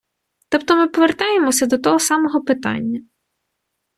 [0.49, 3.01] Тобто ми повертаємося до того самого питання.